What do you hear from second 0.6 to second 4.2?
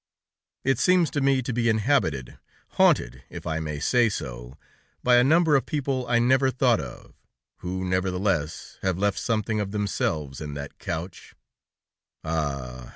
It seems to me to be inhabited, haunted, if I may say